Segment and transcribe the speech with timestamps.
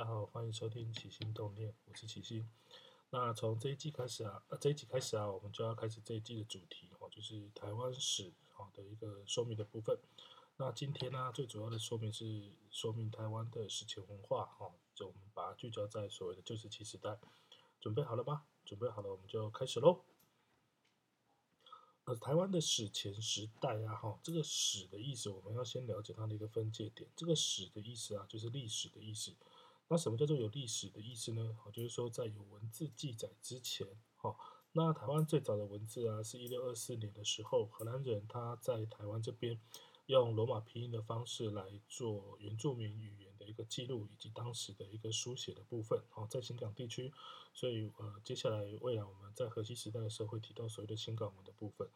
[0.00, 2.48] 大家好，欢迎收听起心动念，我是起心。
[3.10, 9.98] 那从这一季开始啊，这一季开始啊，我们就要开始这一季的主题哦，就是台湾史好的一个说明的部分。
[10.56, 17.18] 那今天呢，最主要的说明是说明台湾的史前文化哈，就我们把它聚焦在所谓的旧石器时代。
[17.78, 18.46] 准备好了吗？
[18.64, 20.00] 准备好了，我们就开始喽。
[22.04, 27.10] 呃，台湾的史前时代啊，哈，这个史的意思，我们要先了解它的一个分界点。
[27.14, 29.36] 这个史的意思啊，就是历史的意思。
[29.92, 31.56] 那什么叫做有历史的意思呢？
[31.64, 34.36] 哦，就是说在有文字记载之前，哈，
[34.70, 39.60] 那台湾最早的文字啊，是一六二四年的时候，荷兰人他在台湾这边
[40.06, 47.12] 用罗马拼音的方式来做原住民语言的一个记录，以及当时的一个书写的部分，哦，在新港地区，
[47.52, 51.88] 所以呃，接下来未来我们在河西时代的时候会提到所谓的新港文的部分，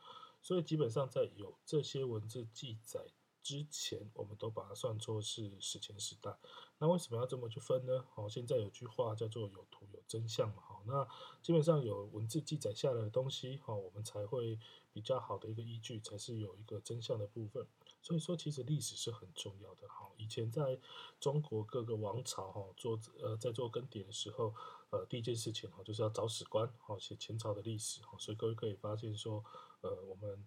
[0.43, 3.07] 所以基本上在有这些文字记载。
[3.45, 6.35] 之前我们都把它算作是史前时代，
[6.79, 8.03] 那为什么要这么去分呢？
[8.15, 11.07] 好，现在有句话叫做“有图有真相”嘛，好，那
[11.43, 14.59] 基本上有文字记载下来的东西，好，我们才会
[14.95, 17.67] 比较好的一个依据，才是有一个真相的部分。
[18.01, 19.87] 所以说，其实历史是很重要的。
[19.91, 20.81] 好，以前在
[21.21, 24.55] 中国各个王朝哈做呃在做更迭的时候，
[24.89, 28.01] 呃第一件事情哈就是要找史官，好写前朝的历史。
[28.05, 29.45] 好，所以各位可以发现说，
[29.83, 30.43] 呃我们。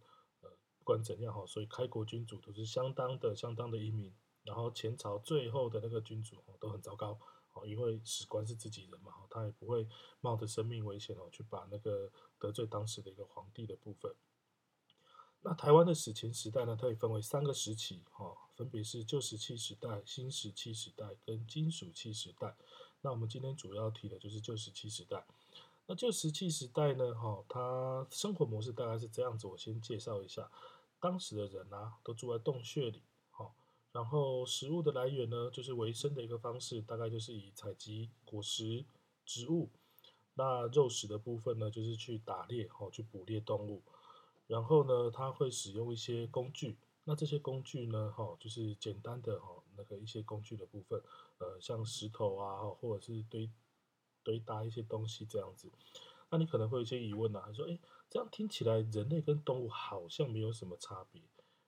[0.88, 4.14] 不管怎样哈，所以开国君主都是相当的、相当的英明。
[4.44, 7.20] 然后前朝最后的那个君主哦都很糟糕
[7.52, 9.86] 哦，因为史官是自己人嘛，他也不会
[10.22, 14.16] 冒着生命危险哦去把那个得罪当时的一个皇帝的部分。
[15.42, 22.56] 那台湾的史前时代呢，可以分为三个时期哈，分别是旧石器时代、新石器时代跟金属器时代。
[23.02, 25.28] 那我们今天主要提的就是旧石器时代。
[25.90, 30.50] 那旧石器时代呢，哈，它生活模式大概是这样子，我先介绍一下。
[31.00, 33.56] 当时的人啊，都住在洞穴里，好，
[33.92, 38.86] 然后食物的来源呢，就是维生的一个方式，大概就是以采集果实、
[39.26, 39.70] 植物。
[40.34, 43.82] 那肉食的部分呢，就是去打猎，哦，去捕猎动物。
[44.48, 46.78] 然后呢，他会使用一些工具。
[47.06, 51.02] 那这些工具呢，哈，就是简单的哈，那个一些工具的部分，
[51.38, 53.50] 呃，像石头啊，或者是堆
[54.24, 55.70] 堆搭一些东西这样子。
[56.30, 57.80] 那你可能会有一些疑问呐，说，哎，
[58.10, 61.22] 这样听起来人类跟动物好像没有什么差别，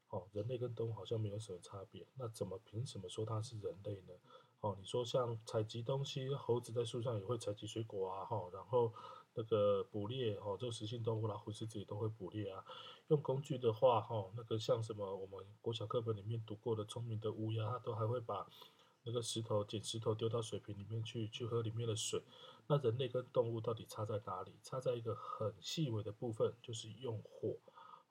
[0.09, 4.13] 哦，人类跟动物好像没有什么差别，那怎么凭什么说它是人类呢？
[4.61, 8.91] 哦，你说像采集东西，猴子在树上也会采集水果啊，哈，然后
[9.33, 12.65] 那个捕猎，哦，这个食性动物，老虎、狮子也都会捕猎啊。
[13.07, 18.45] 用工具的话，哈，那个像什么我们国小课本里面读过的聪明的乌鸦，它都还会把。
[19.09, 22.21] 那个石头捡石头丢到水瓶里面去，去喝里面的水。
[22.67, 24.53] 那人类跟动物到底差在哪里？
[24.61, 27.57] 差在一个很细微的部分，就是用火。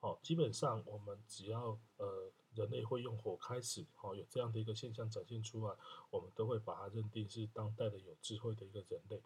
[0.00, 5.74] 好，基本上我们只要呃人类会用火开始，好有这样的一个现象展现出来，
[6.10, 9.22] 我们都会把它认定是当代的有智慧的一个人类。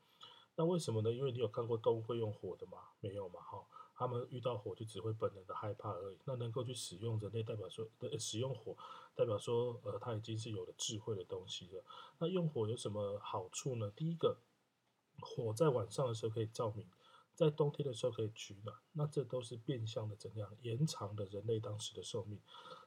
[0.56, 1.10] 那为什么呢？
[1.10, 2.88] 因为你有看过动物会用火的吗？
[3.00, 3.64] 没有嘛，哈。
[4.02, 6.18] 他们遇到火就只会本能的害怕而已。
[6.24, 8.76] 那能够去使用人类，代表说呃使用火，
[9.14, 11.84] 代表说呃它已经是有了智慧的东西了。
[12.18, 13.92] 那用火有什么好处呢？
[13.94, 14.38] 第一个，
[15.20, 16.86] 火在晚上的时候可以照明，
[17.34, 18.76] 在冬天的时候可以取暖。
[18.92, 22.40] 那这都是变相的怎样延长了人类当时的寿命。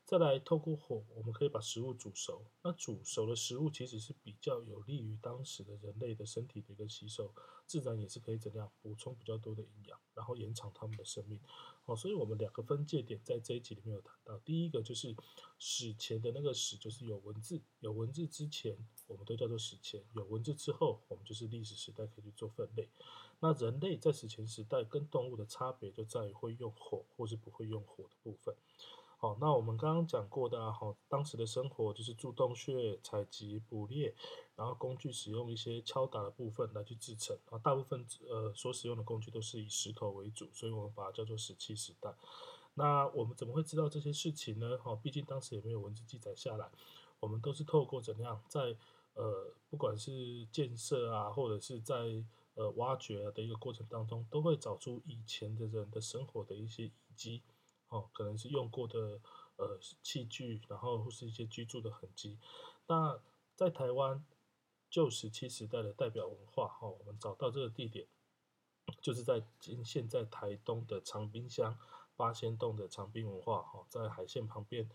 [0.03, 2.45] 再来，透过火，我们可以把食物煮熟。
[2.61, 7.33] 那煮熟的食物其实是比较有利于当时的人类的身体的一个吸收，
[7.65, 11.39] 自然也是可以怎样补充比较多的营养，然后延长他们的生命。
[11.85, 14.35] 哦，所以我们两个分界点在这一集里面有谈到。
[14.39, 15.15] 第一个就是
[15.59, 22.89] 史前的那个史，就是有文字，有文字之前，我们都叫做史前；有文字之后，我们就是历史时代，可以去做分类。
[23.39, 28.55] 那人类在史前时代跟动物的差别就在于会用火或是不会用火的部分。
[29.25, 34.13] 好，那我们刚刚讲过的啊，哈，当时的生活就是住洞穴、采集、捕猎，
[34.55, 42.13] 然后工具使用一些敲打的部分来去制成，啊，大部分呃所使用的工具都是以石头为主，所以我们把它叫做石器时代。
[42.75, 44.77] 那我们怎么会知道这些事情呢？
[44.77, 46.69] 哈，毕竟当时也没有文字记载下来，
[47.19, 48.77] 我们都是透过怎样在
[49.15, 52.23] 呃不管是建设啊，或者是在
[52.53, 57.41] 呃挖掘的一个过程当中，都会找出以前的人的生活的一些遗迹。
[57.89, 59.19] 哦，可能是用过的
[59.57, 62.37] 呃器具，然后或是一些居住的痕迹。
[62.87, 63.19] 那
[63.55, 64.25] 在台湾
[64.89, 68.07] 旧石器时代的代表文化，哈，我们找到这个地点，
[69.01, 71.77] 就是在今现在台东的长滨乡
[72.15, 74.89] 八仙洞的长滨文化，哈，在海线旁边。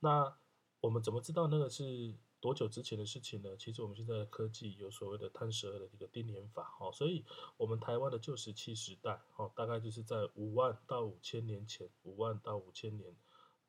[0.00, 0.36] 那
[0.80, 2.14] 我们怎么知道那个是？
[2.40, 3.54] 多久之前的事情呢？
[3.58, 7.22] 其实我们现在的科技有所谓的碳十二的一个定年法，哈，所以
[7.58, 13.14] 我们台湾的旧石器时代，哦，大概就是在五万到五千年前，五万到五千年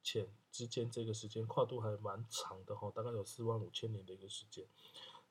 [0.01, 4.65] 前之间这个时间跨度还蛮长的，哈，大概有四万五千年的一个时间。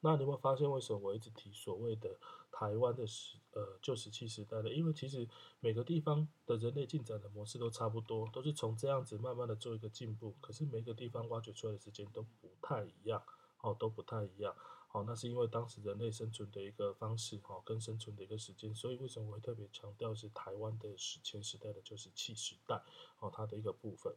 [0.00, 2.19] 那你会发现，为什么我一直提所谓的
[2.50, 4.73] 台湾的时呃旧石器时代的？
[4.73, 5.29] 因为其实
[5.61, 10.35] 每个地方的人类进展的模式都差不多，都是从这样子慢慢的做一个进步。
[10.41, 13.23] 可是每个地方挖掘出来的时间都不太一样，
[13.61, 14.55] 哦，都不太一样。
[14.88, 18.75] 好，那是因为当时人类生存的一个方式，哈，跟生存的一个时间。
[18.75, 22.82] 所以为什么我会特别强调是台湾的史前时代的旧石器时代，
[23.19, 24.17] 哦，它的一个部分。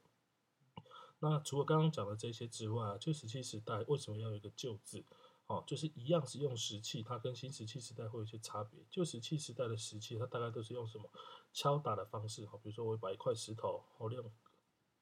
[1.20, 5.04] 那除了刚刚讲的这些之外，旧石器时代为什么要有一个旧字？
[5.48, 8.80] 哦，就是一样是用石器，它跟新石器时代会有一些差别。
[8.90, 11.10] 旧石器时代的石器，它大概都是用什么
[11.52, 14.32] 敲打的方式，哈，比如说我把一块石头，哦，用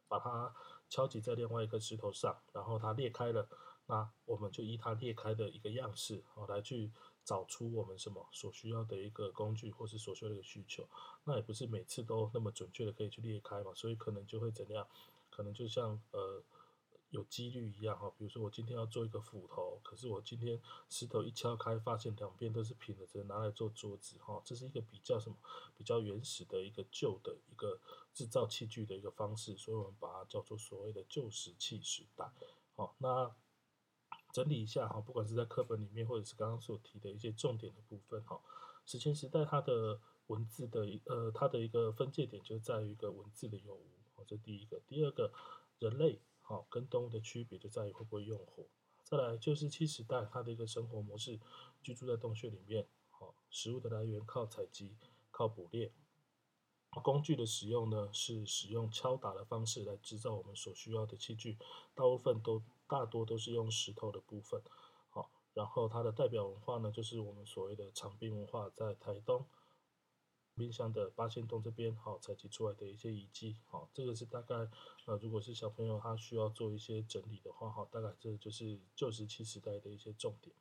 [0.08, 0.52] 把它
[0.90, 3.48] 敲击在另外一个石头上，然后它裂开了，
[3.86, 6.92] 那我们就依它裂开的一个样式，哦，来去
[7.24, 10.90] 找出我们什么所需要的一个工具，或是所需要的一个需求。
[11.24, 14.88] 那也不是每次都那么准确的可以去裂开嘛，所以可能就会怎样？
[15.30, 16.44] 可能就像呃。
[17.12, 20.60] 有几率一样哈，比如说我今天要做一个斧头，可是我今天
[20.90, 24.42] 石头一敲开，发现两边都是平的，只能拿来做桌子哈。
[24.46, 25.36] 这是一个比较什么？
[25.78, 27.80] 比较原始的一个旧的一个
[28.13, 32.31] 制造器具的一个方式，所以我们把它叫做所谓的旧石器时代。
[32.78, 33.36] 好，那
[34.31, 38.40] 整理一下哈，不管是在课本里面，或者是刚刚所提的一些重点的部分哈。
[38.86, 44.80] 史前时代它的文字的呃，它的一个分界点就在于一个文字的有无，这第一个。
[44.88, 45.34] 第二个，
[45.80, 46.22] 人类。
[46.51, 48.65] 好，跟动物的区别就在于会不会用火。
[49.03, 51.39] 再来就是七时代它的一个生活模式，
[51.81, 52.86] 居住在洞穴里面。
[53.09, 54.98] 好，食物的来源靠采集，
[55.31, 55.94] 靠捕猎。
[57.01, 61.57] 工具的使用呢，是使用敲打的方式来制造我们所需要的器具，
[61.95, 64.62] 大部分都大多都是用石头的部分。
[65.09, 69.45] 好，然后它的代表文化呢，就是我们所谓的长滨文化，在台东。
[70.56, 74.56] 冰箱的八仙洞这边，好采集出来的一些遗迹，好，这个是大概，
[75.06, 80.56] 呃，如果是小朋友他需要做一些整理的话，好，大概这就是旧石器时代的一些重点。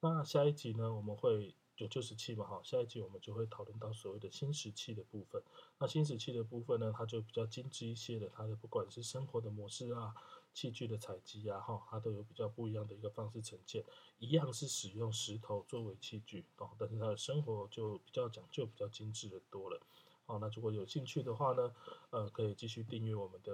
[0.00, 5.42] 那下一集呢，我们会有旧石器嘛，哈，下一集我们就会讨论到所谓的新石器的部分。
[5.78, 10.14] 那新石器的部分呢，它就比较精致一些的，它的不管是生活的模式啊。
[10.54, 13.84] 器具的采集啊，哈，它都有比较不一样的一个方式呈现。
[14.18, 19.80] 一样是使用石头作为器具，哦，但是它的生活就比较讲究，比较精致的多了。
[20.26, 21.72] 好，那如果有兴趣的话呢，
[22.10, 23.52] 呃，可以继续订阅我们的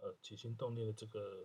[0.00, 1.44] 呃起心动念的这个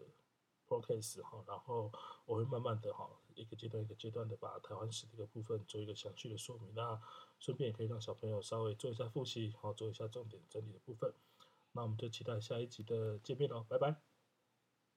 [0.82, 1.92] podcast 哈，然后
[2.26, 6.74] 我会慢慢的哈，一个阶段一个阶段的把台湾史这个部分做一个详细的说明。
[6.74, 7.00] 那
[7.40, 11.14] 顺便也可以让小朋友稍微做一下复习，好，做一下重点整理的部分。
[11.74, 14.13] 那我们就期待下一集的见面喽，拜拜。